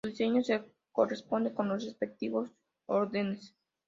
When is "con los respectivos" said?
1.53-2.49